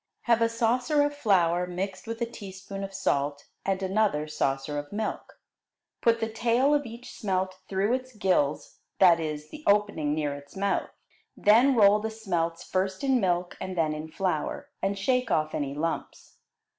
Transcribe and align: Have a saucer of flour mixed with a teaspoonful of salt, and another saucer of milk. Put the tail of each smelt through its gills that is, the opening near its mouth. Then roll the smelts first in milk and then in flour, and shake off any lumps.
Have 0.21 0.41
a 0.41 0.49
saucer 0.49 1.03
of 1.03 1.15
flour 1.15 1.67
mixed 1.67 2.07
with 2.07 2.19
a 2.23 2.25
teaspoonful 2.25 2.83
of 2.83 2.91
salt, 2.91 3.45
and 3.63 3.83
another 3.83 4.27
saucer 4.27 4.79
of 4.79 4.91
milk. 4.91 5.39
Put 6.01 6.19
the 6.19 6.27
tail 6.27 6.73
of 6.73 6.87
each 6.87 7.13
smelt 7.13 7.59
through 7.69 7.93
its 7.93 8.15
gills 8.15 8.79
that 8.97 9.19
is, 9.19 9.49
the 9.51 9.63
opening 9.67 10.15
near 10.15 10.33
its 10.33 10.55
mouth. 10.55 10.89
Then 11.37 11.75
roll 11.75 11.99
the 11.99 12.09
smelts 12.09 12.63
first 12.63 13.03
in 13.03 13.19
milk 13.21 13.55
and 13.61 13.77
then 13.77 13.93
in 13.93 14.09
flour, 14.11 14.71
and 14.81 14.97
shake 14.97 15.29
off 15.29 15.53
any 15.53 15.75
lumps. 15.75 16.37